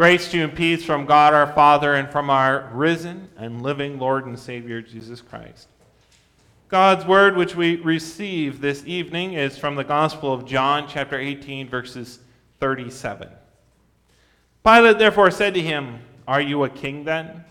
Grace 0.00 0.30
to 0.30 0.38
you 0.38 0.44
and 0.44 0.56
peace 0.56 0.82
from 0.82 1.04
God 1.04 1.34
our 1.34 1.52
Father 1.52 1.94
and 1.94 2.08
from 2.08 2.30
our 2.30 2.70
risen 2.72 3.28
and 3.36 3.60
living 3.60 3.98
Lord 3.98 4.24
and 4.24 4.38
Savior 4.38 4.80
Jesus 4.80 5.20
Christ. 5.20 5.68
God's 6.68 7.04
word, 7.04 7.36
which 7.36 7.54
we 7.54 7.76
receive 7.76 8.62
this 8.62 8.82
evening, 8.86 9.34
is 9.34 9.58
from 9.58 9.74
the 9.74 9.84
Gospel 9.84 10.32
of 10.32 10.46
John, 10.46 10.88
chapter 10.88 11.18
18, 11.18 11.68
verses 11.68 12.20
37. 12.60 13.28
Pilate 14.64 14.98
therefore 14.98 15.30
said 15.30 15.52
to 15.52 15.60
him, 15.60 15.98
Are 16.26 16.40
you 16.40 16.64
a 16.64 16.70
king 16.70 17.04
then? 17.04 17.44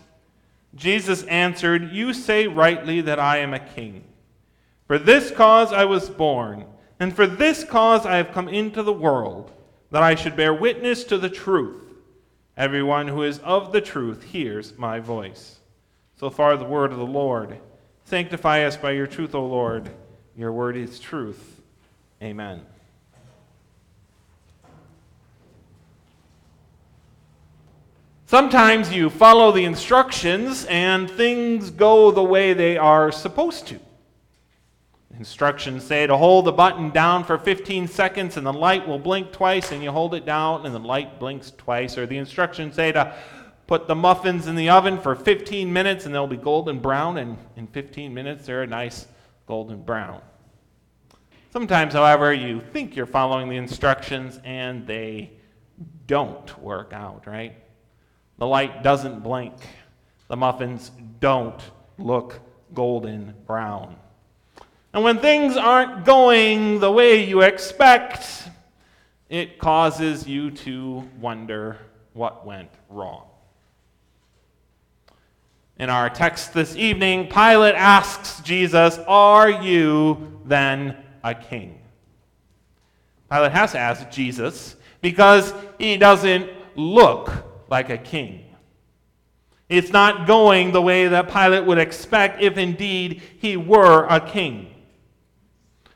Jesus 0.74 1.22
answered, 1.26 1.92
You 1.92 2.12
say 2.12 2.48
rightly 2.48 3.00
that 3.00 3.20
I 3.20 3.38
am 3.38 3.54
a 3.54 3.60
king. 3.60 4.02
For 4.88 4.98
this 4.98 5.30
cause 5.30 5.72
I 5.72 5.84
was 5.84 6.10
born, 6.10 6.64
and 6.98 7.14
for 7.14 7.28
this 7.28 7.62
cause 7.62 8.04
I 8.04 8.16
have 8.16 8.32
come 8.32 8.48
into 8.48 8.82
the 8.82 8.92
world, 8.92 9.52
that 9.92 10.02
I 10.02 10.16
should 10.16 10.34
bear 10.34 10.52
witness 10.52 11.04
to 11.04 11.16
the 11.16 11.30
truth. 11.30 11.86
Everyone 12.60 13.08
who 13.08 13.22
is 13.22 13.38
of 13.38 13.72
the 13.72 13.80
truth 13.80 14.22
hears 14.22 14.76
my 14.76 15.00
voice. 15.00 15.60
So 16.16 16.28
far, 16.28 16.58
the 16.58 16.64
word 16.66 16.92
of 16.92 16.98
the 16.98 17.06
Lord. 17.06 17.58
Sanctify 18.04 18.64
us 18.64 18.76
by 18.76 18.90
your 18.90 19.06
truth, 19.06 19.34
O 19.34 19.46
Lord. 19.46 19.88
Your 20.36 20.52
word 20.52 20.76
is 20.76 21.00
truth. 21.00 21.58
Amen. 22.22 22.60
Sometimes 28.26 28.92
you 28.92 29.08
follow 29.08 29.52
the 29.52 29.64
instructions 29.64 30.66
and 30.66 31.10
things 31.10 31.70
go 31.70 32.10
the 32.10 32.22
way 32.22 32.52
they 32.52 32.76
are 32.76 33.10
supposed 33.10 33.68
to. 33.68 33.80
Instructions 35.20 35.84
say 35.84 36.06
to 36.06 36.16
hold 36.16 36.46
the 36.46 36.52
button 36.52 36.88
down 36.88 37.24
for 37.24 37.36
15 37.36 37.88
seconds 37.88 38.38
and 38.38 38.46
the 38.46 38.54
light 38.54 38.88
will 38.88 38.98
blink 38.98 39.32
twice, 39.32 39.70
and 39.70 39.82
you 39.82 39.90
hold 39.90 40.14
it 40.14 40.24
down 40.24 40.64
and 40.64 40.74
the 40.74 40.78
light 40.78 41.20
blinks 41.20 41.52
twice. 41.58 41.98
Or 41.98 42.06
the 42.06 42.16
instructions 42.16 42.74
say 42.74 42.90
to 42.92 43.14
put 43.66 43.86
the 43.86 43.94
muffins 43.94 44.46
in 44.46 44.56
the 44.56 44.70
oven 44.70 44.98
for 44.98 45.14
15 45.14 45.70
minutes 45.70 46.06
and 46.06 46.14
they'll 46.14 46.26
be 46.26 46.38
golden 46.38 46.78
brown, 46.78 47.18
and 47.18 47.36
in 47.54 47.66
15 47.66 48.14
minutes 48.14 48.46
they're 48.46 48.62
a 48.62 48.66
nice 48.66 49.08
golden 49.44 49.82
brown. 49.82 50.22
Sometimes, 51.52 51.92
however, 51.92 52.32
you 52.32 52.62
think 52.72 52.96
you're 52.96 53.04
following 53.04 53.50
the 53.50 53.58
instructions 53.58 54.40
and 54.42 54.86
they 54.86 55.32
don't 56.06 56.58
work 56.62 56.94
out, 56.94 57.26
right? 57.26 57.56
The 58.38 58.46
light 58.46 58.82
doesn't 58.82 59.22
blink. 59.22 59.52
The 60.28 60.36
muffins 60.38 60.90
don't 61.20 61.60
look 61.98 62.40
golden 62.72 63.34
brown. 63.46 63.96
And 64.92 65.04
when 65.04 65.18
things 65.18 65.56
aren't 65.56 66.04
going 66.04 66.80
the 66.80 66.90
way 66.90 67.24
you 67.24 67.42
expect, 67.42 68.48
it 69.28 69.58
causes 69.58 70.26
you 70.26 70.50
to 70.50 71.08
wonder 71.20 71.78
what 72.12 72.44
went 72.44 72.70
wrong. 72.88 73.26
In 75.78 75.88
our 75.88 76.10
text 76.10 76.52
this 76.52 76.74
evening, 76.76 77.28
Pilate 77.28 77.76
asks 77.76 78.40
Jesus, 78.40 78.98
Are 79.06 79.48
you 79.48 80.40
then 80.44 80.96
a 81.22 81.34
king? 81.34 81.80
Pilate 83.30 83.52
has 83.52 83.72
to 83.72 83.78
ask 83.78 84.10
Jesus 84.10 84.76
because 85.00 85.54
he 85.78 85.96
doesn't 85.96 86.50
look 86.74 87.32
like 87.70 87.88
a 87.90 87.96
king. 87.96 88.44
It's 89.68 89.92
not 89.92 90.26
going 90.26 90.72
the 90.72 90.82
way 90.82 91.06
that 91.06 91.32
Pilate 91.32 91.64
would 91.64 91.78
expect 91.78 92.42
if 92.42 92.58
indeed 92.58 93.22
he 93.38 93.56
were 93.56 94.04
a 94.06 94.20
king. 94.20 94.74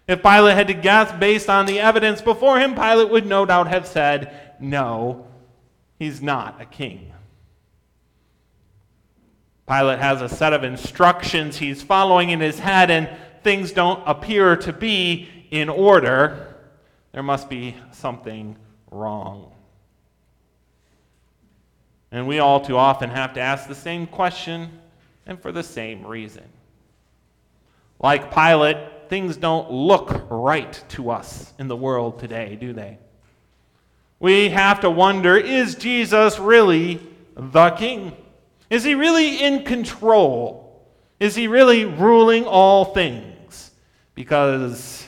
If 0.06 0.22
Pilate 0.22 0.56
had 0.56 0.68
to 0.68 0.74
guess 0.74 1.12
based 1.18 1.48
on 1.48 1.66
the 1.66 1.80
evidence 1.80 2.20
before 2.20 2.58
him, 2.58 2.74
Pilate 2.74 3.08
would 3.10 3.26
no 3.26 3.46
doubt 3.46 3.68
have 3.68 3.86
said, 3.86 4.56
No, 4.60 5.26
he's 5.98 6.20
not 6.20 6.60
a 6.60 6.66
king. 6.66 7.12
Pilate 9.66 9.98
has 9.98 10.20
a 10.20 10.28
set 10.28 10.52
of 10.52 10.62
instructions 10.62 11.56
he's 11.56 11.82
following 11.82 12.30
in 12.30 12.40
his 12.40 12.58
head, 12.58 12.90
and 12.90 13.08
things 13.42 13.72
don't 13.72 14.02
appear 14.06 14.56
to 14.56 14.72
be 14.74 15.28
in 15.50 15.70
order. 15.70 16.54
There 17.12 17.22
must 17.22 17.48
be 17.48 17.74
something 17.92 18.56
wrong. 18.90 19.52
And 22.10 22.28
we 22.28 22.40
all 22.40 22.60
too 22.60 22.76
often 22.76 23.08
have 23.10 23.34
to 23.34 23.40
ask 23.40 23.66
the 23.66 23.74
same 23.74 24.06
question 24.06 24.80
and 25.26 25.40
for 25.40 25.50
the 25.50 25.62
same 25.62 26.06
reason. 26.06 26.44
Like 27.98 28.34
Pilate, 28.34 28.76
things 29.08 29.36
don't 29.36 29.70
look 29.70 30.26
right 30.30 30.82
to 30.90 31.10
us 31.10 31.52
in 31.58 31.68
the 31.68 31.76
world 31.76 32.18
today, 32.18 32.56
do 32.56 32.72
they? 32.72 32.98
We 34.20 34.50
have 34.50 34.80
to 34.80 34.90
wonder 34.90 35.36
is 35.36 35.74
Jesus 35.74 36.38
really 36.38 37.00
the 37.36 37.70
king? 37.70 38.16
Is 38.70 38.84
he 38.84 38.94
really 38.94 39.42
in 39.42 39.64
control? 39.64 40.86
Is 41.20 41.34
he 41.34 41.48
really 41.48 41.84
ruling 41.84 42.44
all 42.44 42.86
things? 42.86 43.70
Because 44.14 45.06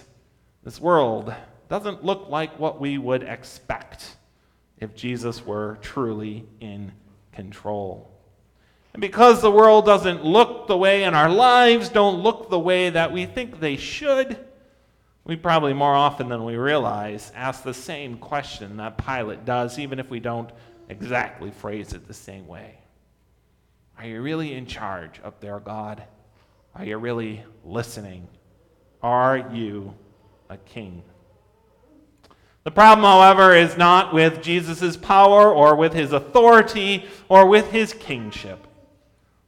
this 0.64 0.80
world 0.80 1.34
doesn't 1.68 2.04
look 2.04 2.28
like 2.28 2.58
what 2.58 2.80
we 2.80 2.98
would 2.98 3.22
expect 3.22 4.16
if 4.78 4.94
Jesus 4.94 5.44
were 5.44 5.78
truly 5.80 6.44
in 6.60 6.92
control. 7.32 8.15
And 8.96 9.02
because 9.02 9.42
the 9.42 9.50
world 9.50 9.84
doesn't 9.84 10.24
look 10.24 10.68
the 10.68 10.76
way 10.78 11.04
and 11.04 11.14
our 11.14 11.28
lives 11.28 11.90
don't 11.90 12.22
look 12.22 12.48
the 12.48 12.58
way 12.58 12.88
that 12.88 13.12
we 13.12 13.26
think 13.26 13.60
they 13.60 13.76
should, 13.76 14.38
we 15.22 15.36
probably 15.36 15.74
more 15.74 15.94
often 15.94 16.30
than 16.30 16.46
we 16.46 16.56
realize 16.56 17.30
ask 17.34 17.62
the 17.62 17.74
same 17.74 18.16
question 18.16 18.78
that 18.78 18.96
Pilate 18.96 19.44
does, 19.44 19.78
even 19.78 19.98
if 19.98 20.08
we 20.08 20.18
don't 20.18 20.48
exactly 20.88 21.50
phrase 21.50 21.92
it 21.92 22.08
the 22.08 22.14
same 22.14 22.46
way. 22.46 22.78
Are 23.98 24.06
you 24.06 24.22
really 24.22 24.54
in 24.54 24.64
charge 24.64 25.20
up 25.22 25.42
there, 25.42 25.60
God? 25.60 26.02
Are 26.74 26.86
you 26.86 26.96
really 26.96 27.44
listening? 27.66 28.26
Are 29.02 29.46
you 29.52 29.92
a 30.48 30.56
king? 30.56 31.02
The 32.64 32.70
problem, 32.70 33.04
however, 33.04 33.54
is 33.54 33.76
not 33.76 34.14
with 34.14 34.42
Jesus' 34.42 34.96
power 34.96 35.52
or 35.52 35.76
with 35.76 35.92
his 35.92 36.14
authority 36.14 37.04
or 37.28 37.44
with 37.44 37.70
his 37.72 37.92
kingship. 37.92 38.66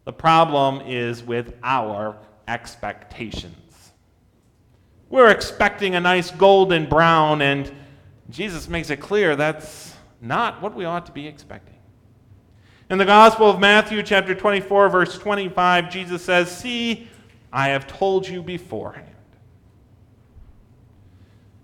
The 0.08 0.12
problem 0.14 0.80
is 0.86 1.22
with 1.22 1.52
our 1.62 2.16
expectations. 2.48 3.92
We're 5.10 5.28
expecting 5.28 5.96
a 5.96 6.00
nice 6.00 6.30
golden 6.30 6.88
brown, 6.88 7.42
and 7.42 7.70
Jesus 8.30 8.70
makes 8.70 8.88
it 8.88 9.00
clear 9.00 9.36
that's 9.36 9.94
not 10.22 10.62
what 10.62 10.74
we 10.74 10.86
ought 10.86 11.04
to 11.04 11.12
be 11.12 11.26
expecting. 11.26 11.76
In 12.88 12.96
the 12.96 13.04
Gospel 13.04 13.50
of 13.50 13.60
Matthew, 13.60 14.02
chapter 14.02 14.34
24, 14.34 14.88
verse 14.88 15.18
25, 15.18 15.90
Jesus 15.90 16.24
says, 16.24 16.50
See, 16.50 17.06
I 17.52 17.68
have 17.68 17.86
told 17.86 18.26
you 18.26 18.42
beforehand. 18.42 19.14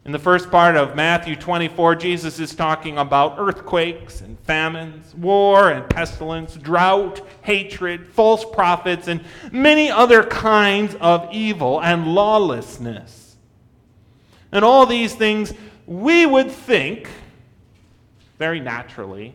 In 0.05 0.13
the 0.13 0.19
first 0.19 0.51
part 0.51 0.77
of 0.77 0.95
Matthew 0.95 1.35
24, 1.35 1.95
Jesus 1.95 2.39
is 2.39 2.55
talking 2.55 2.99
about 2.99 3.37
earthquakes 3.39 4.21
and 4.21 4.39
famines, 4.41 5.15
war 5.15 5.71
and 5.71 5.89
pestilence, 5.89 6.57
drought, 6.57 7.23
hatred, 7.41 8.07
false 8.07 8.45
prophets, 8.45 9.09
and 9.09 9.25
many 9.51 9.91
other 9.91 10.23
kinds 10.23 10.95
of 10.97 11.27
evil 11.33 11.81
and 11.81 12.15
lawlessness. 12.15 13.37
And 14.53 14.63
all 14.63 14.85
these 14.85 15.15
things 15.15 15.55
we 15.87 16.27
would 16.27 16.51
think, 16.51 17.09
very 18.39 18.61
naturally, 18.61 19.35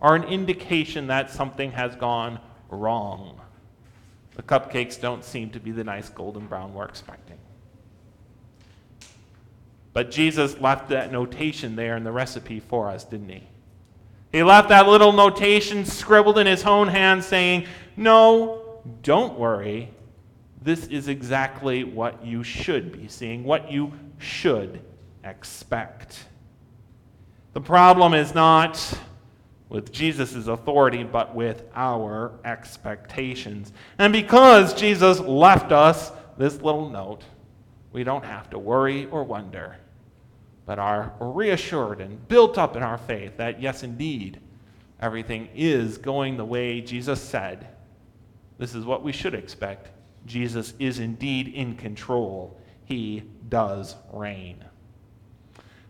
are 0.00 0.14
an 0.14 0.24
indication 0.24 1.08
that 1.08 1.30
something 1.30 1.72
has 1.72 1.94
gone 1.94 2.40
wrong. 2.70 3.38
The 4.34 4.42
cupcakes 4.42 4.98
don't 4.98 5.24
seem 5.24 5.50
to 5.50 5.60
be 5.60 5.72
the 5.72 5.84
nice 5.84 6.08
golden 6.08 6.46
brown 6.46 6.72
we're 6.72 6.86
expecting. 6.86 7.35
But 9.96 10.10
Jesus 10.10 10.60
left 10.60 10.90
that 10.90 11.10
notation 11.10 11.74
there 11.74 11.96
in 11.96 12.04
the 12.04 12.12
recipe 12.12 12.60
for 12.60 12.90
us, 12.90 13.02
didn't 13.02 13.30
he? 13.30 13.44
He 14.30 14.42
left 14.42 14.68
that 14.68 14.86
little 14.86 15.10
notation 15.10 15.86
scribbled 15.86 16.36
in 16.36 16.46
his 16.46 16.64
own 16.64 16.88
hand 16.88 17.24
saying, 17.24 17.66
No, 17.96 18.82
don't 19.02 19.38
worry. 19.38 19.88
This 20.60 20.86
is 20.88 21.08
exactly 21.08 21.82
what 21.82 22.22
you 22.22 22.42
should 22.42 22.92
be 22.92 23.08
seeing, 23.08 23.42
what 23.42 23.72
you 23.72 23.90
should 24.18 24.82
expect. 25.24 26.26
The 27.54 27.62
problem 27.62 28.12
is 28.12 28.34
not 28.34 28.98
with 29.70 29.92
Jesus' 29.92 30.46
authority, 30.46 31.04
but 31.04 31.34
with 31.34 31.62
our 31.74 32.32
expectations. 32.44 33.72
And 33.96 34.12
because 34.12 34.74
Jesus 34.74 35.20
left 35.20 35.72
us 35.72 36.12
this 36.36 36.60
little 36.60 36.90
note, 36.90 37.24
we 37.94 38.04
don't 38.04 38.26
have 38.26 38.50
to 38.50 38.58
worry 38.58 39.06
or 39.06 39.24
wonder 39.24 39.78
but 40.66 40.78
are 40.78 41.14
reassured 41.20 42.00
and 42.00 42.26
built 42.28 42.58
up 42.58 42.76
in 42.76 42.82
our 42.82 42.98
faith 42.98 43.36
that, 43.36 43.62
yes, 43.62 43.82
indeed, 43.82 44.40
everything 45.00 45.48
is 45.54 45.96
going 45.96 46.36
the 46.36 46.44
way 46.44 46.80
Jesus 46.80 47.20
said. 47.20 47.68
This 48.58 48.74
is 48.74 48.84
what 48.84 49.02
we 49.02 49.12
should 49.12 49.34
expect. 49.34 49.90
Jesus 50.26 50.74
is 50.78 50.98
indeed 50.98 51.48
in 51.48 51.76
control, 51.76 52.58
He 52.84 53.22
does 53.48 53.94
reign. 54.12 54.64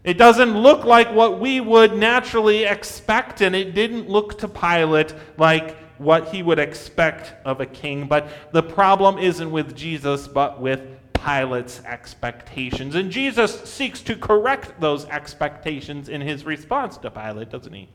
It 0.05 0.19
doesn't 0.19 0.57
look 0.57 0.85
like 0.85 1.13
what 1.13 1.41
we 1.41 1.61
would 1.61 1.97
naturally 1.97 2.65
expect, 2.65 3.41
and 3.41 3.57
it 3.57 3.75
didn't 3.75 4.09
look 4.09 4.39
to 4.39 4.49
Pilate 4.49 5.15
like 5.37 5.77
what 5.99 6.29
he 6.29 6.43
would 6.43 6.59
expect 6.59 7.35
of 7.45 7.61
a 7.61 7.67
king. 7.67 8.07
But 8.07 8.29
the 8.53 8.63
problem 8.63 9.19
isn't 9.19 9.51
with 9.51 9.75
Jesus, 9.75 10.29
but 10.29 10.61
with 10.61 10.81
Pilate's 11.27 11.83
expectations. 11.85 12.95
And 12.95 13.11
Jesus 13.11 13.61
seeks 13.69 14.01
to 14.03 14.15
correct 14.15 14.81
those 14.81 15.07
expectations 15.07 16.09
in 16.09 16.21
his 16.21 16.45
response 16.45 16.97
to 16.99 17.11
Pilate, 17.11 17.51
doesn't 17.51 17.73
he? 17.73 17.89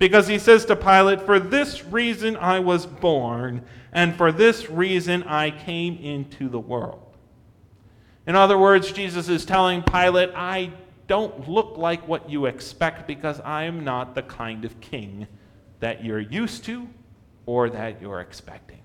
Because 0.00 0.26
he 0.26 0.40
says 0.40 0.64
to 0.64 0.74
Pilate, 0.74 1.22
For 1.22 1.38
this 1.38 1.84
reason 1.84 2.36
I 2.36 2.58
was 2.58 2.84
born, 2.84 3.62
and 3.92 4.16
for 4.16 4.32
this 4.32 4.68
reason 4.68 5.22
I 5.22 5.52
came 5.52 5.98
into 5.98 6.48
the 6.48 6.58
world. 6.58 7.16
In 8.26 8.34
other 8.34 8.58
words, 8.58 8.90
Jesus 8.90 9.28
is 9.28 9.44
telling 9.44 9.82
Pilate, 9.82 10.30
I 10.34 10.72
don't 11.06 11.48
look 11.48 11.76
like 11.76 12.08
what 12.08 12.28
you 12.28 12.46
expect 12.46 13.06
because 13.06 13.38
I 13.40 13.64
am 13.64 13.84
not 13.84 14.16
the 14.16 14.22
kind 14.22 14.64
of 14.64 14.80
king 14.80 15.28
that 15.78 16.04
you're 16.04 16.18
used 16.18 16.64
to 16.64 16.88
or 17.46 17.70
that 17.70 18.02
you're 18.02 18.20
expecting. 18.20 18.80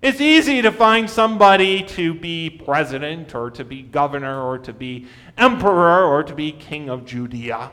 It's 0.00 0.20
easy 0.20 0.62
to 0.62 0.70
find 0.70 1.10
somebody 1.10 1.82
to 1.82 2.14
be 2.14 2.50
president 2.50 3.34
or 3.34 3.50
to 3.50 3.64
be 3.64 3.82
governor 3.82 4.40
or 4.42 4.58
to 4.58 4.72
be 4.72 5.06
emperor 5.36 6.04
or 6.04 6.22
to 6.22 6.34
be 6.34 6.52
king 6.52 6.88
of 6.88 7.04
Judea. 7.04 7.72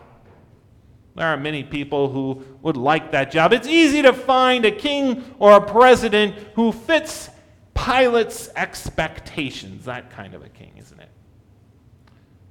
There 1.14 1.28
are 1.28 1.38
many 1.38 1.64
people 1.64 2.10
who 2.10 2.44
would 2.64 2.78
like 2.78 3.12
that 3.12 3.32
job. 3.32 3.54
It's 3.54 3.68
easy 3.68 4.02
to 4.02 4.12
find 4.12 4.66
a 4.66 4.72
king 4.72 5.24
or 5.38 5.52
a 5.52 5.62
president 5.62 6.36
who 6.56 6.72
fits 6.72 7.30
Pilate's 7.76 8.50
expectations. 8.56 9.86
That 9.86 10.10
kind 10.10 10.34
of 10.34 10.44
a 10.44 10.50
king, 10.50 10.74
isn't 10.78 11.00
it? 11.00 11.10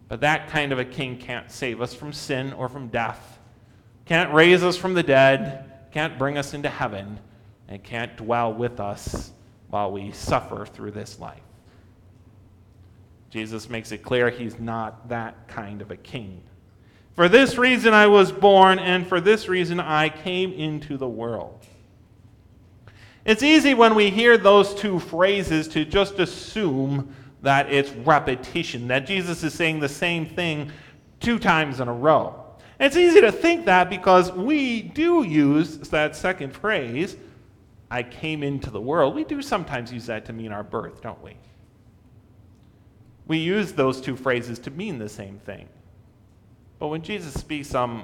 But 0.08 0.20
that 0.20 0.48
kind 0.48 0.70
of 0.70 0.78
a 0.78 0.84
king 0.84 1.18
can't 1.18 1.50
save 1.50 1.82
us 1.82 1.92
from 1.92 2.12
sin 2.12 2.52
or 2.52 2.68
from 2.68 2.88
death, 2.88 3.38
can't 4.04 4.32
raise 4.32 4.62
us 4.62 4.76
from 4.76 4.94
the 4.94 5.02
dead, 5.02 5.68
can't 5.90 6.16
bring 6.16 6.38
us 6.38 6.54
into 6.54 6.68
heaven, 6.68 7.18
and 7.68 7.82
can't 7.82 8.16
dwell 8.16 8.52
with 8.52 8.78
us 8.78 9.32
while 9.74 9.90
we 9.90 10.12
suffer 10.12 10.64
through 10.64 10.92
this 10.92 11.18
life. 11.18 11.42
Jesus 13.28 13.68
makes 13.68 13.90
it 13.90 14.04
clear 14.04 14.30
he's 14.30 14.60
not 14.60 15.08
that 15.08 15.48
kind 15.48 15.82
of 15.82 15.90
a 15.90 15.96
king. 15.96 16.40
For 17.16 17.28
this 17.28 17.58
reason 17.58 17.92
I 17.92 18.06
was 18.06 18.30
born, 18.30 18.78
and 18.78 19.04
for 19.04 19.20
this 19.20 19.48
reason 19.48 19.80
I 19.80 20.10
came 20.10 20.52
into 20.52 20.96
the 20.96 21.08
world. 21.08 21.58
It's 23.24 23.42
easy 23.42 23.74
when 23.74 23.96
we 23.96 24.10
hear 24.10 24.38
those 24.38 24.76
two 24.76 25.00
phrases 25.00 25.66
to 25.68 25.84
just 25.84 26.20
assume 26.20 27.12
that 27.42 27.68
it's 27.68 27.90
repetition, 27.90 28.86
that 28.86 29.08
Jesus 29.08 29.42
is 29.42 29.54
saying 29.54 29.80
the 29.80 29.88
same 29.88 30.24
thing 30.24 30.70
two 31.18 31.40
times 31.40 31.80
in 31.80 31.88
a 31.88 31.92
row. 31.92 32.44
It's 32.78 32.96
easy 32.96 33.20
to 33.22 33.32
think 33.32 33.64
that 33.64 33.90
because 33.90 34.30
we 34.30 34.82
do 34.82 35.24
use 35.24 35.78
that 35.88 36.14
second 36.14 36.52
phrase, 36.52 37.16
I 37.94 38.02
came 38.02 38.42
into 38.42 38.70
the 38.70 38.80
world. 38.80 39.14
We 39.14 39.22
do 39.22 39.40
sometimes 39.40 39.92
use 39.92 40.06
that 40.06 40.24
to 40.24 40.32
mean 40.32 40.50
our 40.50 40.64
birth, 40.64 41.00
don't 41.00 41.22
we? 41.22 41.36
We 43.28 43.38
use 43.38 43.72
those 43.72 44.00
two 44.00 44.16
phrases 44.16 44.58
to 44.60 44.72
mean 44.72 44.98
the 44.98 45.08
same 45.08 45.38
thing. 45.38 45.68
But 46.80 46.88
when 46.88 47.02
Jesus 47.02 47.34
speaks 47.34 47.68
them, 47.68 48.02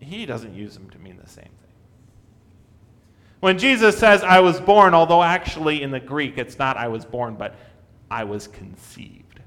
he 0.00 0.24
doesn't 0.24 0.54
use 0.54 0.72
them 0.72 0.88
to 0.88 0.98
mean 0.98 1.18
the 1.22 1.28
same 1.28 1.44
thing. 1.44 1.74
When 3.40 3.58
Jesus 3.58 3.98
says, 3.98 4.22
I 4.22 4.40
was 4.40 4.60
born, 4.60 4.94
although 4.94 5.22
actually 5.22 5.82
in 5.82 5.90
the 5.90 6.00
Greek 6.00 6.38
it's 6.38 6.58
not 6.58 6.78
I 6.78 6.88
was 6.88 7.04
born, 7.04 7.34
but 7.34 7.54
I 8.10 8.24
was 8.24 8.48
conceived. 8.48 9.40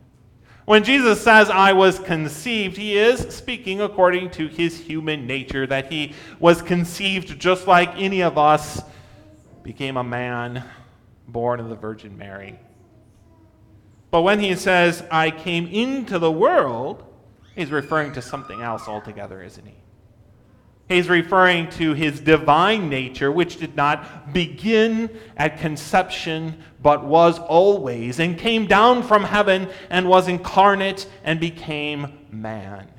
When 0.66 0.83
Jesus 0.83 1.19
says, 1.19 1.50
I 1.50 1.74
was 1.74 1.98
conceived, 1.98 2.78
he 2.78 3.00
is 3.00 3.22
speaking 3.36 3.81
according 3.81 4.30
to 4.31 4.48
his 4.48 4.80
human 4.80 5.25
nature, 5.25 5.66
that 5.66 5.92
he 5.92 6.13
was 6.39 6.62
conceived 6.62 7.39
just 7.39 7.66
like 7.66 7.89
any 7.95 8.22
of 8.22 8.38
us, 8.38 8.83
became 9.63 9.97
a 9.97 10.03
man 10.03 10.63
born 11.27 11.59
of 11.59 11.69
the 11.69 11.75
Virgin 11.75 12.17
Mary. 12.17 12.59
But 14.09 14.21
when 14.23 14.39
he 14.39 14.55
says, 14.55 15.03
I 15.09 15.31
came 15.31 15.67
into 15.67 16.19
the 16.19 16.31
world, 16.31 17.03
he's 17.55 17.71
referring 17.71 18.13
to 18.13 18.21
something 18.21 18.61
else 18.61 18.87
altogether, 18.87 19.41
isn't 19.41 19.65
he? 19.65 19.75
He's 20.89 21.07
referring 21.07 21.69
to 21.71 21.93
his 21.93 22.19
divine 22.19 22.89
nature, 22.89 23.31
which 23.31 23.57
did 23.57 23.77
not 23.77 24.33
begin 24.33 25.09
at 25.37 25.59
conception, 25.59 26.61
but 26.81 27.05
was 27.05 27.39
always, 27.39 28.19
and 28.19 28.37
came 28.37 28.67
down 28.67 29.03
from 29.03 29.23
heaven 29.23 29.69
and 29.89 30.09
was 30.09 30.27
incarnate 30.27 31.07
and 31.23 31.39
became 31.39 32.19
man. 32.29 32.89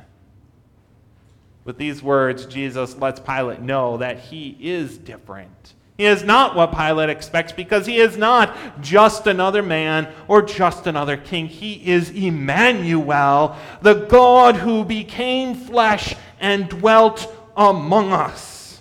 With 1.64 1.76
these 1.76 2.02
words, 2.02 2.46
Jesus 2.46 2.96
lets 2.96 3.20
Pilate 3.20 3.60
know 3.60 3.98
that 3.98 4.18
he 4.18 4.56
is 4.58 4.96
different. 4.96 5.74
He 5.98 6.06
is 6.06 6.24
not 6.24 6.56
what 6.56 6.72
Pilate 6.72 7.10
expects 7.10 7.52
because 7.52 7.86
he 7.86 7.98
is 7.98 8.16
not 8.16 8.80
just 8.80 9.26
another 9.26 9.62
man 9.62 10.08
or 10.26 10.40
just 10.42 10.86
another 10.86 11.16
king. 11.16 11.46
He 11.46 11.74
is 11.86 12.10
Emmanuel, 12.10 13.56
the 13.82 14.06
God 14.06 14.56
who 14.56 14.84
became 14.84 15.54
flesh 15.54 16.16
and 16.40 16.68
dwelt 16.68 17.32
among 17.56 18.12
us. 18.12 18.80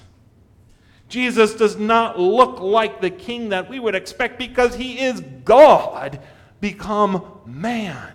Jesus 1.10 1.56
does 1.56 1.76
not 1.76 2.18
look 2.18 2.62
like 2.62 3.02
the 3.02 3.10
king 3.10 3.50
that 3.50 3.70
we 3.70 3.80
would 3.80 3.96
expect 3.96 4.40
because 4.40 4.76
he 4.76 5.02
is 5.02 5.20
God 5.44 6.22
become 6.62 7.42
man. 7.46 8.14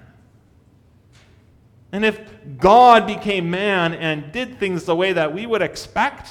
And 1.92 2.04
if 2.04 2.18
God 2.58 3.06
became 3.06 3.50
man 3.50 3.92
and 3.92 4.32
did 4.32 4.58
things 4.58 4.84
the 4.84 4.96
way 4.96 5.12
that 5.12 5.34
we 5.34 5.44
would 5.44 5.62
expect, 5.62 6.30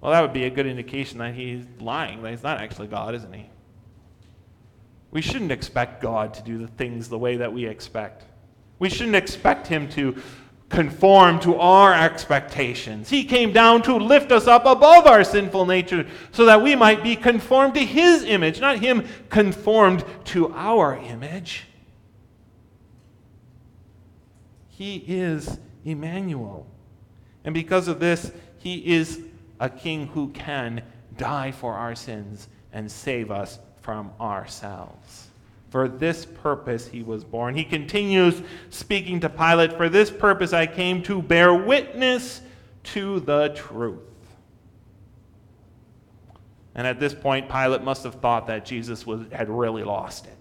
well, 0.00 0.12
that 0.12 0.20
would 0.20 0.32
be 0.32 0.44
a 0.44 0.50
good 0.50 0.66
indication 0.66 1.18
that 1.18 1.34
he's 1.34 1.64
lying, 1.78 2.22
that 2.22 2.30
he's 2.30 2.42
not 2.42 2.60
actually 2.60 2.88
God, 2.88 3.14
isn't 3.14 3.32
he? 3.32 3.46
We 5.10 5.20
shouldn't 5.20 5.52
expect 5.52 6.00
God 6.00 6.34
to 6.34 6.42
do 6.42 6.58
the 6.58 6.68
things 6.68 7.08
the 7.08 7.18
way 7.18 7.36
that 7.36 7.52
we 7.52 7.66
expect. 7.66 8.24
We 8.78 8.88
shouldn't 8.88 9.16
expect 9.16 9.66
him 9.66 9.88
to 9.90 10.16
conform 10.70 11.40
to 11.40 11.56
our 11.56 11.92
expectations. 11.92 13.10
He 13.10 13.24
came 13.24 13.52
down 13.52 13.82
to 13.82 13.96
lift 13.96 14.32
us 14.32 14.46
up 14.46 14.64
above 14.64 15.06
our 15.06 15.24
sinful 15.24 15.66
nature 15.66 16.06
so 16.30 16.46
that 16.46 16.62
we 16.62 16.76
might 16.76 17.02
be 17.02 17.16
conformed 17.16 17.74
to 17.74 17.80
His 17.80 18.22
image, 18.22 18.60
not 18.60 18.78
Him 18.78 19.06
conformed 19.28 20.04
to 20.26 20.54
our 20.54 20.96
image. 20.96 21.66
He 24.68 25.04
is 25.06 25.58
Emmanuel. 25.84 26.66
And 27.44 27.52
because 27.52 27.88
of 27.88 27.98
this, 27.98 28.30
He 28.58 28.94
is 28.94 29.20
a 29.60 29.70
king 29.70 30.08
who 30.08 30.28
can 30.30 30.82
die 31.16 31.52
for 31.52 31.74
our 31.74 31.94
sins 31.94 32.48
and 32.72 32.90
save 32.90 33.30
us 33.30 33.58
from 33.82 34.10
ourselves. 34.20 35.28
For 35.68 35.86
this 35.86 36.24
purpose 36.26 36.88
he 36.88 37.02
was 37.02 37.22
born. 37.22 37.54
He 37.54 37.62
continues 37.62 38.42
speaking 38.70 39.20
to 39.20 39.28
Pilate, 39.28 39.76
For 39.76 39.88
this 39.88 40.10
purpose 40.10 40.52
I 40.52 40.66
came 40.66 41.02
to 41.04 41.22
bear 41.22 41.54
witness 41.54 42.40
to 42.82 43.20
the 43.20 43.50
truth. 43.50 44.00
And 46.74 46.86
at 46.86 46.98
this 46.98 47.14
point, 47.14 47.48
Pilate 47.48 47.82
must 47.82 48.04
have 48.04 48.16
thought 48.16 48.46
that 48.46 48.64
Jesus 48.64 49.06
was, 49.06 49.26
had 49.32 49.48
really 49.48 49.84
lost 49.84 50.26
it. 50.26 50.36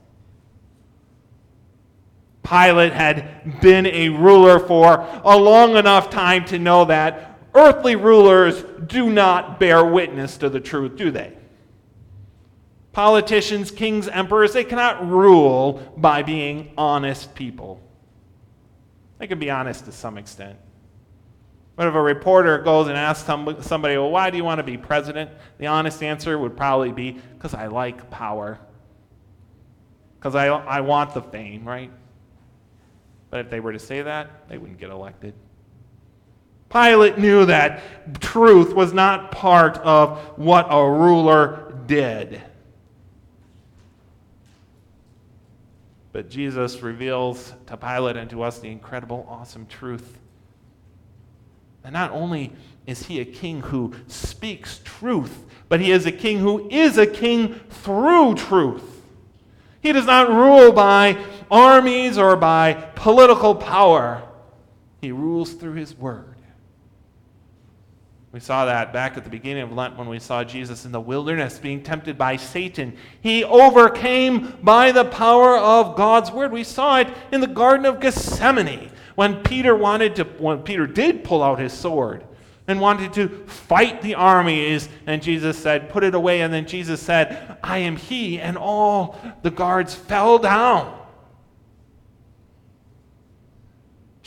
Pilate 2.44 2.94
had 2.94 3.60
been 3.62 3.86
a 3.86 4.10
ruler 4.10 4.60
for 4.60 5.06
a 5.24 5.38
long 5.38 5.76
enough 5.76 6.10
time 6.10 6.46
to 6.46 6.58
know 6.58 6.86
that 6.86 7.29
earthly 7.54 7.96
rulers 7.96 8.64
do 8.88 9.10
not 9.10 9.60
bear 9.60 9.84
witness 9.86 10.38
to 10.38 10.50
the 10.50 10.60
truth, 10.60 10.96
do 10.96 11.12
they? 11.12 11.36
Politicians, 12.92 13.72
kings, 13.72 14.08
emperors, 14.08 14.54
they 14.54 14.64
cannot 14.64 15.08
rule 15.08 15.94
by 15.98 16.24
being 16.24 16.72
honest 16.78 17.34
people. 17.36 17.82
They 19.20 19.28
can 19.28 19.40
be 19.40 19.50
honest 19.50 19.86
to 19.86 19.92
some 19.92 20.18
extent. 20.18 20.58
But 21.76 21.88
if 21.88 21.94
a 21.94 22.02
reporter 22.02 22.58
goes 22.60 22.88
and 22.88 22.98
asks 22.98 23.26
somebody, 23.26 23.98
well, 23.98 24.12
why 24.12 24.30
do 24.30 24.38
you 24.38 24.44
want 24.44 24.60
to 24.60 24.64
be 24.64 24.78
president? 24.78 25.32
The 25.60 25.68
honest 25.68 26.04
answer 26.04 26.38
would 26.38 26.58
probably 26.58 26.92
be, 26.92 27.12
because 27.12 27.54
I 27.54 27.68
like 27.68 28.10
power. 28.10 28.60
Because 30.18 30.36
I, 30.36 30.48
I 30.48 30.82
want 30.82 31.14
the 31.14 31.22
fame, 31.22 31.66
right? 31.66 31.92
But 33.30 33.42
if 33.42 33.50
they 33.50 33.62
were 33.62 33.72
to 33.72 33.80
say 33.80 34.02
that, 34.02 34.50
they 34.50 34.58
wouldn't 34.58 34.80
get 34.80 34.90
elected. 34.90 35.34
Pilate 36.70 37.18
knew 37.18 37.46
that 37.46 38.22
truth 38.22 38.74
was 38.74 38.94
not 38.94 39.32
part 39.32 39.78
of 39.80 40.20
what 40.38 40.68
a 40.70 40.90
ruler 40.90 41.74
did. 41.88 42.42
But 46.12 46.30
Jesus 46.30 46.82
reveals 46.82 47.54
to 47.68 47.78
Pilate 47.78 48.18
and 48.18 48.30
to 48.32 48.44
us 48.44 48.60
the 48.60 48.70
incredible, 48.70 49.26
awesome 49.30 49.66
truth. 49.68 50.18
And 51.84 51.94
not 51.94 52.12
only 52.12 52.52
is 52.86 53.06
he 53.06 53.20
a 53.20 53.26
king 53.26 53.62
who 53.62 53.94
speaks 54.08 54.82
truth, 54.84 55.46
but 55.70 55.80
he 55.80 55.92
is 55.92 56.06
a 56.06 56.12
king 56.12 56.40
who 56.40 56.68
is 56.70 56.98
a 56.98 57.08
king 57.08 57.56
through 57.70 58.36
truth. 58.36 59.02
He 59.82 59.92
does 59.92 60.06
not 60.06 60.30
rule 60.30 60.72
by 60.72 61.24
armies 61.50 62.18
or 62.18 62.36
by 62.36 62.74
political 62.96 63.56
power, 63.56 64.24
He 65.02 65.12
rules 65.12 65.54
through 65.54 65.74
his 65.74 65.96
word. 65.96 66.36
We 68.32 68.40
saw 68.40 68.66
that 68.66 68.94
back 68.94 69.18
at 69.18 69.24
the 69.24 69.30
beginning 69.30 69.64
of 69.64 69.72
Lent 69.72 69.98
when 69.98 70.08
we 70.08 70.20
saw 70.20 70.44
Jesus 70.44 70.86
in 70.86 70.92
the 70.92 71.02
wilderness 71.02 71.58
being 71.58 71.82
tempted 71.82 72.16
by 72.16 72.36
Satan. 72.36 72.96
He 73.22 73.44
overcame 73.44 74.56
by 74.62 74.92
the 74.92 75.06
power 75.06 75.58
of 75.58 75.96
God's 75.96 76.32
word. 76.32 76.52
We 76.52 76.64
saw 76.64 77.00
it 77.00 77.08
in 77.32 77.42
the 77.42 77.48
Garden 77.48 77.88
of 77.88 78.00
Gethsemane 78.00 78.92
when 79.16 79.42
Peter 79.42 79.76
wanted 79.76 80.16
to, 80.18 80.24
when 80.24 80.62
Peter 80.62 80.86
did 80.86 81.24
pull 81.24 81.42
out 81.42 81.58
his 81.58 81.74
sword 81.74 82.24
and 82.68 82.80
wanted 82.80 83.14
to 83.14 83.30
fight 83.48 84.04
the 84.04 84.14
armies, 84.14 84.90
and 85.08 85.24
Jesus 85.24 85.58
said, 85.58 85.90
Put 85.90 86.04
it 86.04 86.14
away. 86.14 86.42
And 86.42 86.54
then 86.54 86.68
Jesus 86.68 87.02
said, 87.02 87.58
I 87.64 87.80
am 87.80 87.96
he. 87.96 88.40
And 88.40 88.56
all 88.58 89.20
the 89.42 89.50
guards 89.50 89.96
fell 89.96 90.38
down. 90.38 90.99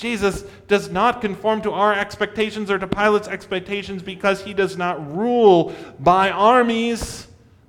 Jesus 0.02 0.42
does 0.66 0.90
not 0.90 1.20
conform 1.20 1.62
to 1.62 1.70
our 1.70 1.94
expectations 1.94 2.72
or 2.72 2.78
to 2.78 2.88
Pilate's 2.88 3.28
expectations 3.28 4.02
because 4.02 4.42
he 4.42 4.52
does 4.52 4.76
not 4.76 5.16
rule 5.16 5.72
by 6.00 6.28
armies, 6.28 7.28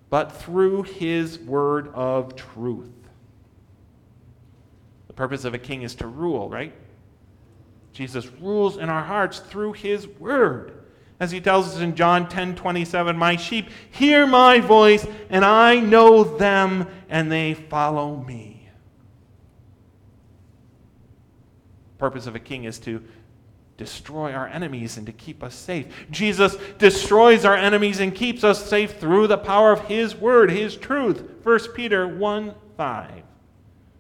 but 0.10 0.32
through 0.32 0.82
his 0.82 1.38
word 1.38 1.90
of 1.94 2.36
truth. 2.36 2.90
The 5.06 5.14
purpose 5.14 5.46
of 5.46 5.54
a 5.54 5.60
king 5.60 5.84
is 5.84 5.94
to 5.96 6.08
rule, 6.08 6.50
right? 6.50 6.74
Jesus 7.92 8.28
rules 8.42 8.78
in 8.78 8.90
our 8.90 9.04
hearts 9.04 9.38
through 9.38 9.74
his 9.74 10.08
word. 10.08 10.86
As 11.20 11.30
he 11.30 11.40
tells 11.40 11.76
us 11.76 11.82
in 11.82 11.96
John 11.96 12.28
10 12.28 12.56
27, 12.56 13.16
My 13.16 13.36
sheep 13.36 13.70
hear 13.92 14.26
my 14.26 14.60
voice, 14.60 15.06
and 15.30 15.46
I 15.46 15.80
know 15.80 16.24
them, 16.24 16.88
and 17.10 17.32
they 17.32 17.54
follow 17.54 18.18
me. 18.18 18.53
Purpose 21.98 22.28
of 22.28 22.36
a 22.36 22.40
king 22.40 22.64
is 22.66 22.80
to 22.80 23.04
destroy 23.78 24.34
our 24.34 24.48
enemies 24.48 24.98
and 24.98 25.06
to 25.08 25.12
keep 25.12 25.44
us 25.44 25.56
safe. 25.56 25.88
Jesus 26.12 26.56
destroys 26.78 27.46
our 27.46 27.56
enemies 27.56 28.00
and 28.00 28.14
keeps 28.14 28.44
us 28.44 28.64
safe 28.64 29.00
through 29.00 29.28
the 29.28 29.38
power 29.38 29.72
of 29.72 29.88
his 29.88 30.16
word, 30.16 30.52
his 30.52 30.76
truth. 30.76 31.24
1 31.44 31.60
Peter 31.74 32.08
1 32.08 32.54
5. 32.78 33.24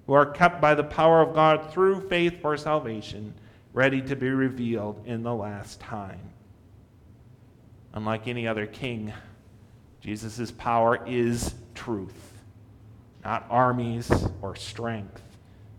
Who 0.07 0.13
are 0.13 0.25
kept 0.25 0.61
by 0.61 0.75
the 0.75 0.83
power 0.83 1.21
of 1.21 1.33
God 1.33 1.71
through 1.71 2.07
faith 2.09 2.41
for 2.41 2.57
salvation, 2.57 3.33
ready 3.71 4.01
to 4.01 4.15
be 4.15 4.29
revealed 4.29 5.01
in 5.05 5.23
the 5.23 5.33
last 5.33 5.79
time. 5.79 6.19
Unlike 7.93 8.27
any 8.27 8.47
other 8.47 8.65
king, 8.65 9.13
Jesus' 10.01 10.51
power 10.51 11.05
is 11.07 11.53
truth, 11.73 12.33
not 13.23 13.45
armies 13.49 14.11
or 14.41 14.55
strength, 14.55 15.21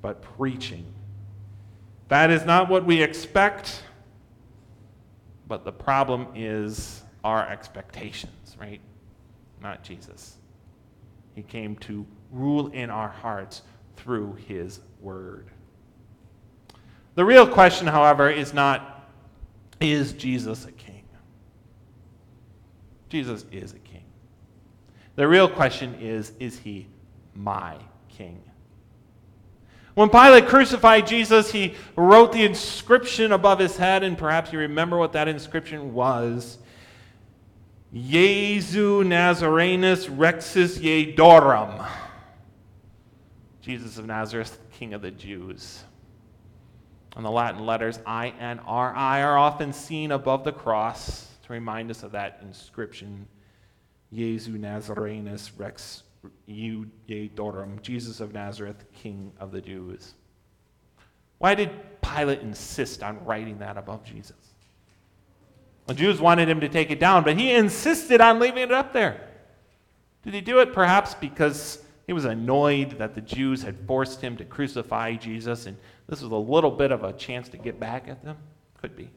but 0.00 0.23
preaching 0.23 0.87
that 2.08 2.30
is 2.30 2.44
not 2.44 2.68
what 2.68 2.84
we 2.84 3.02
expect, 3.02 3.82
but 5.46 5.64
the 5.64 5.73
problem 5.73 6.28
is 6.34 7.02
our 7.23 7.49
expectations, 7.49 8.56
right? 8.61 8.80
Not 9.62 9.82
Jesus. 9.82 10.37
He 11.34 11.42
came 11.42 11.76
to 11.76 12.06
rule 12.30 12.68
in 12.68 12.90
our 12.90 13.08
hearts 13.08 13.62
through 13.96 14.34
his 14.46 14.80
word. 15.00 15.49
The 17.14 17.25
real 17.25 17.46
question, 17.46 17.87
however, 17.87 18.28
is 18.28 18.52
not, 18.52 19.08
is 19.80 20.12
Jesus 20.12 20.64
a 20.64 20.73
king? 20.73 21.04
Jesus 23.08 23.44
is 23.52 23.73
a 23.73 23.78
king. 23.78 24.04
The 25.14 25.28
real 25.28 25.49
question 25.49 25.94
is, 26.00 26.32
is 26.40 26.58
he 26.58 26.88
my 27.34 27.76
king? 28.08 28.42
When 29.94 30.08
Pilate 30.08 30.46
crucified 30.46 31.06
Jesus, 31.06 31.52
he 31.52 31.74
wrote 31.96 32.32
the 32.32 32.44
inscription 32.44 33.30
above 33.30 33.60
his 33.60 33.76
head, 33.76 34.02
and 34.02 34.18
perhaps 34.18 34.52
you 34.52 34.58
remember 34.58 34.98
what 34.98 35.12
that 35.12 35.28
inscription 35.28 35.94
was 35.94 36.58
Jesu 37.92 39.04
Nazarenus 39.04 40.08
Rexus 40.08 40.78
Iudaeorum. 40.80 41.88
Jesus 43.60 43.96
of 43.96 44.06
Nazareth, 44.06 44.58
King 44.72 44.94
of 44.94 45.02
the 45.02 45.12
Jews. 45.12 45.84
And 47.16 47.24
the 47.24 47.30
Latin 47.30 47.64
letters 47.64 48.00
I 48.04 48.34
and 48.40 48.60
R 48.66 48.94
I 48.94 49.22
are 49.22 49.38
often 49.38 49.72
seen 49.72 50.10
above 50.10 50.42
the 50.42 50.52
cross 50.52 51.28
to 51.46 51.52
remind 51.52 51.90
us 51.90 52.02
of 52.02 52.12
that 52.12 52.40
inscription 52.42 53.28
Jesu 54.12 54.58
Nazarenus 54.58 55.52
Rex 55.56 56.03
Iudaeorum, 56.48 57.82
Jesus 57.82 58.20
of 58.20 58.32
Nazareth, 58.32 58.84
King 58.94 59.32
of 59.38 59.52
the 59.52 59.60
Jews. 59.60 60.14
Why 61.38 61.54
did 61.54 61.70
Pilate 62.00 62.40
insist 62.40 63.02
on 63.02 63.24
writing 63.24 63.58
that 63.58 63.76
above 63.76 64.04
Jesus? 64.04 64.36
The 65.86 65.94
Jews 65.94 66.20
wanted 66.20 66.48
him 66.48 66.60
to 66.60 66.68
take 66.68 66.90
it 66.90 66.98
down, 66.98 67.24
but 67.24 67.36
he 67.36 67.52
insisted 67.52 68.20
on 68.20 68.38
leaving 68.38 68.62
it 68.62 68.72
up 68.72 68.92
there. 68.92 69.28
Did 70.22 70.32
he 70.32 70.40
do 70.40 70.60
it 70.60 70.72
perhaps 70.72 71.14
because 71.14 71.82
he 72.06 72.12
was 72.12 72.24
annoyed 72.24 72.98
that 72.98 73.14
the 73.14 73.20
Jews 73.20 73.62
had 73.62 73.76
forced 73.86 74.20
him 74.20 74.36
to 74.38 74.44
crucify 74.44 75.14
Jesus 75.16 75.66
and 75.66 75.76
this 76.06 76.20
was 76.20 76.32
a 76.32 76.36
little 76.36 76.70
bit 76.70 76.92
of 76.92 77.02
a 77.02 77.12
chance 77.12 77.48
to 77.50 77.56
get 77.56 77.80
back 77.80 78.08
at 78.08 78.24
them? 78.24 78.36
Could 78.80 78.96
be. 78.96 79.10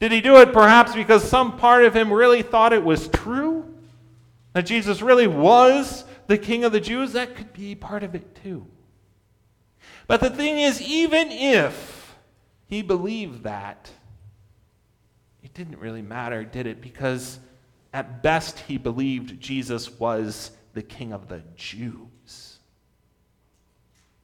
Did 0.00 0.12
he 0.12 0.20
do 0.20 0.36
it 0.36 0.52
perhaps 0.52 0.94
because 0.94 1.28
some 1.28 1.56
part 1.56 1.84
of 1.84 1.94
him 1.94 2.12
really 2.12 2.42
thought 2.42 2.72
it 2.72 2.84
was 2.84 3.08
true? 3.08 3.75
That 4.56 4.64
Jesus 4.64 5.02
really 5.02 5.26
was 5.26 6.06
the 6.28 6.38
king 6.38 6.64
of 6.64 6.72
the 6.72 6.80
Jews, 6.80 7.12
that 7.12 7.36
could 7.36 7.52
be 7.52 7.74
part 7.74 8.02
of 8.02 8.14
it 8.14 8.42
too. 8.42 8.66
But 10.06 10.22
the 10.22 10.30
thing 10.30 10.58
is, 10.58 10.80
even 10.80 11.30
if 11.30 12.16
he 12.66 12.80
believed 12.80 13.42
that, 13.42 13.90
it 15.42 15.52
didn't 15.52 15.78
really 15.78 16.00
matter, 16.00 16.42
did 16.42 16.66
it? 16.66 16.80
Because 16.80 17.38
at 17.92 18.22
best 18.22 18.60
he 18.60 18.78
believed 18.78 19.38
Jesus 19.38 19.90
was 19.98 20.52
the 20.72 20.82
king 20.82 21.12
of 21.12 21.28
the 21.28 21.42
Jews. 21.56 22.58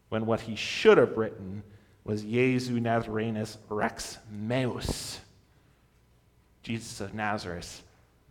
When 0.09 0.25
what 0.25 0.41
he 0.41 0.57
should 0.57 0.97
have 0.97 1.19
written 1.19 1.63
was 2.05 2.23
Jesu 2.23 2.81
Nazarenus 2.81 3.59
Rex 3.69 4.17
Meus, 4.31 5.21
Jesus 6.63 7.03
of 7.03 7.13
Nazareth, 7.13 7.83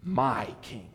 my 0.01 0.47
king. 0.63 0.89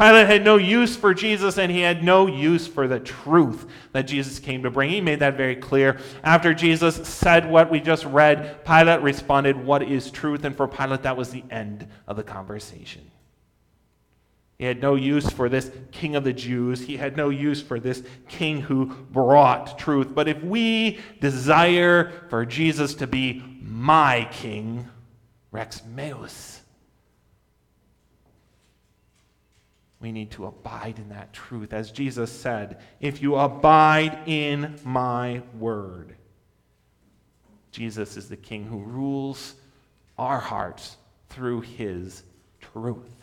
Pilate 0.00 0.28
had 0.28 0.44
no 0.44 0.56
use 0.56 0.96
for 0.96 1.12
Jesus 1.12 1.58
and 1.58 1.70
he 1.70 1.80
had 1.80 2.02
no 2.02 2.26
use 2.26 2.66
for 2.66 2.88
the 2.88 2.98
truth 2.98 3.66
that 3.92 4.06
Jesus 4.06 4.38
came 4.38 4.62
to 4.62 4.70
bring. 4.70 4.88
He 4.88 5.02
made 5.02 5.18
that 5.18 5.36
very 5.36 5.56
clear. 5.56 5.98
After 6.24 6.54
Jesus 6.54 7.06
said 7.06 7.50
what 7.50 7.70
we 7.70 7.80
just 7.80 8.06
read, 8.06 8.64
Pilate 8.64 9.02
responded, 9.02 9.62
What 9.62 9.82
is 9.82 10.10
truth? 10.10 10.44
And 10.44 10.56
for 10.56 10.66
Pilate, 10.66 11.02
that 11.02 11.18
was 11.18 11.28
the 11.28 11.44
end 11.50 11.86
of 12.08 12.16
the 12.16 12.22
conversation. 12.22 13.10
He 14.58 14.64
had 14.64 14.80
no 14.80 14.94
use 14.94 15.28
for 15.28 15.50
this 15.50 15.70
king 15.92 16.16
of 16.16 16.24
the 16.24 16.32
Jews. 16.32 16.80
He 16.80 16.96
had 16.96 17.14
no 17.14 17.28
use 17.28 17.60
for 17.60 17.78
this 17.78 18.02
king 18.26 18.62
who 18.62 18.86
brought 18.86 19.78
truth. 19.78 20.14
But 20.14 20.28
if 20.28 20.42
we 20.42 20.98
desire 21.20 22.26
for 22.30 22.46
Jesus 22.46 22.94
to 22.94 23.06
be 23.06 23.42
my 23.60 24.26
king, 24.32 24.88
Rex 25.50 25.82
Meus, 25.84 26.59
we 30.00 30.12
need 30.12 30.30
to 30.32 30.46
abide 30.46 30.98
in 30.98 31.10
that 31.10 31.32
truth. 31.32 31.72
As 31.72 31.92
Jesus 31.92 32.32
said, 32.32 32.80
if 33.00 33.20
you 33.20 33.36
abide 33.36 34.26
in 34.26 34.78
my 34.82 35.42
word, 35.58 36.16
Jesus 37.70 38.16
is 38.16 38.28
the 38.28 38.36
King 38.36 38.64
who 38.64 38.78
rules 38.78 39.54
our 40.18 40.38
hearts 40.38 40.96
through 41.28 41.60
his 41.60 42.22
truth. 42.60 43.16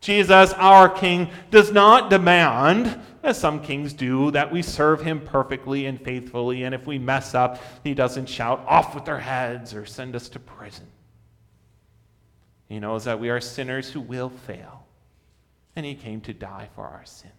Jesus, 0.00 0.52
our 0.54 0.88
King, 0.88 1.28
does 1.50 1.72
not 1.72 2.08
demand, 2.08 3.00
as 3.24 3.38
some 3.38 3.60
kings 3.60 3.92
do, 3.92 4.30
that 4.30 4.50
we 4.52 4.62
serve 4.62 5.02
him 5.02 5.20
perfectly 5.20 5.86
and 5.86 6.00
faithfully, 6.00 6.62
and 6.62 6.74
if 6.74 6.86
we 6.86 6.98
mess 6.98 7.34
up, 7.34 7.60
he 7.82 7.94
doesn't 7.94 8.26
shout 8.26 8.64
off 8.66 8.94
with 8.94 9.08
our 9.08 9.18
heads 9.18 9.74
or 9.74 9.84
send 9.84 10.14
us 10.14 10.28
to 10.28 10.38
prison. 10.38 10.86
He 12.68 12.78
knows 12.78 13.04
that 13.04 13.20
we 13.20 13.30
are 13.30 13.40
sinners 13.40 13.90
who 13.90 14.00
will 14.00 14.28
fail, 14.28 14.86
and 15.74 15.86
He 15.86 15.94
came 15.94 16.20
to 16.22 16.32
die 16.32 16.68
for 16.74 16.86
our 16.86 17.04
sins. 17.04 17.32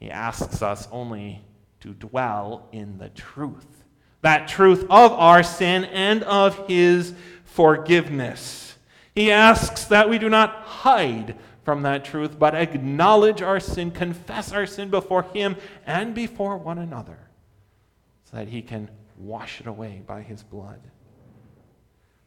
He 0.00 0.10
asks 0.10 0.62
us 0.62 0.88
only 0.90 1.42
to 1.80 1.92
dwell 1.92 2.68
in 2.72 2.98
the 2.98 3.10
truth 3.10 3.84
that 4.24 4.48
truth 4.48 4.86
of 4.88 5.12
our 5.12 5.42
sin 5.42 5.84
and 5.84 6.22
of 6.22 6.66
His 6.66 7.12
forgiveness. 7.44 8.74
He 9.14 9.30
asks 9.30 9.84
that 9.84 10.08
we 10.08 10.18
do 10.18 10.30
not 10.30 10.50
hide 10.62 11.36
from 11.62 11.82
that 11.82 12.06
truth, 12.06 12.38
but 12.38 12.54
acknowledge 12.54 13.42
our 13.42 13.60
sin, 13.60 13.90
confess 13.90 14.50
our 14.50 14.64
sin 14.64 14.88
before 14.88 15.24
Him 15.24 15.56
and 15.86 16.14
before 16.14 16.56
one 16.56 16.78
another, 16.78 17.18
so 18.24 18.38
that 18.38 18.48
He 18.48 18.62
can 18.62 18.88
wash 19.18 19.60
it 19.60 19.66
away 19.66 20.00
by 20.06 20.22
His 20.22 20.42
blood. 20.42 20.80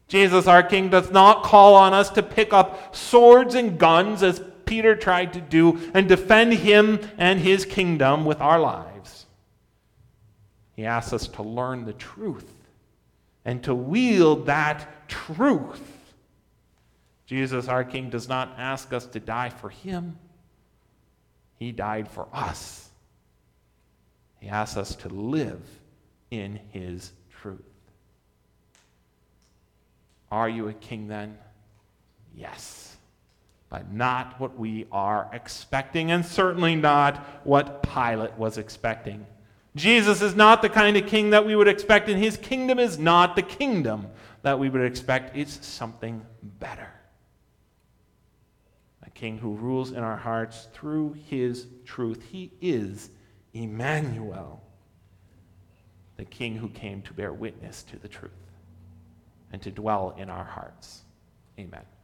Jesus, 0.07 0.47
our 0.47 0.63
King, 0.63 0.89
does 0.89 1.11
not 1.11 1.43
call 1.43 1.75
on 1.75 1.93
us 1.93 2.09
to 2.11 2.23
pick 2.23 2.53
up 2.53 2.95
swords 2.95 3.55
and 3.55 3.77
guns 3.77 4.23
as 4.23 4.41
Peter 4.65 4.95
tried 4.95 5.33
to 5.33 5.41
do 5.41 5.91
and 5.93 6.07
defend 6.07 6.53
him 6.53 6.99
and 7.17 7.39
his 7.39 7.65
kingdom 7.65 8.25
with 8.25 8.39
our 8.39 8.59
lives. 8.59 9.25
He 10.75 10.85
asks 10.85 11.13
us 11.13 11.27
to 11.29 11.43
learn 11.43 11.85
the 11.85 11.93
truth 11.93 12.51
and 13.43 13.63
to 13.63 13.73
wield 13.73 14.45
that 14.45 15.07
truth. 15.07 15.81
Jesus, 17.25 17.67
our 17.67 17.83
King, 17.83 18.09
does 18.09 18.29
not 18.29 18.55
ask 18.57 18.93
us 18.93 19.05
to 19.07 19.19
die 19.19 19.49
for 19.49 19.69
him, 19.69 20.17
He 21.57 21.71
died 21.71 22.07
for 22.07 22.27
us. 22.31 22.89
He 24.39 24.49
asks 24.49 24.77
us 24.77 24.95
to 24.97 25.09
live 25.09 25.61
in 26.29 26.59
His 26.71 27.11
truth. 27.41 27.61
Are 30.31 30.49
you 30.49 30.67
a 30.67 30.73
king 30.73 31.07
then? 31.07 31.37
Yes. 32.35 32.97
But 33.69 33.91
not 33.91 34.39
what 34.39 34.57
we 34.57 34.85
are 34.91 35.29
expecting, 35.33 36.11
and 36.11 36.25
certainly 36.25 36.75
not 36.75 37.17
what 37.43 37.83
Pilate 37.83 38.37
was 38.37 38.57
expecting. 38.57 39.25
Jesus 39.75 40.21
is 40.21 40.35
not 40.35 40.61
the 40.61 40.69
kind 40.69 40.97
of 40.97 41.05
king 41.05 41.31
that 41.31 41.45
we 41.45 41.55
would 41.55 41.67
expect, 41.67 42.09
and 42.09 42.21
his 42.21 42.37
kingdom 42.37 42.79
is 42.79 42.97
not 42.97 43.35
the 43.35 43.41
kingdom 43.41 44.07
that 44.41 44.57
we 44.57 44.69
would 44.69 44.81
expect. 44.81 45.35
It's 45.35 45.65
something 45.65 46.25
better. 46.41 46.89
A 49.05 49.09
king 49.09 49.37
who 49.37 49.53
rules 49.53 49.91
in 49.91 49.99
our 49.99 50.15
hearts 50.15 50.67
through 50.73 51.17
his 51.29 51.67
truth. 51.85 52.23
He 52.31 52.51
is 52.61 53.09
Emmanuel, 53.53 54.63
the 56.15 56.25
king 56.25 56.55
who 56.55 56.69
came 56.69 57.01
to 57.03 57.13
bear 57.13 57.33
witness 57.33 57.83
to 57.83 57.99
the 57.99 58.07
truth 58.07 58.46
and 59.51 59.61
to 59.61 59.71
dwell 59.71 60.15
in 60.17 60.29
our 60.29 60.43
hearts. 60.43 61.03
Amen. 61.59 61.96